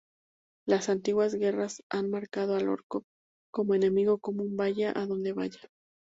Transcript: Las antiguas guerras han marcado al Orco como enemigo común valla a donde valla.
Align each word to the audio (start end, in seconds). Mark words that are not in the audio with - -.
Las 0.65 0.89
antiguas 0.89 1.35
guerras 1.35 1.83
han 1.91 2.09
marcado 2.09 2.55
al 2.55 2.69
Orco 2.69 3.03
como 3.51 3.75
enemigo 3.75 4.17
común 4.17 4.57
valla 4.57 4.91
a 4.95 5.05
donde 5.05 5.31
valla. 5.33 5.59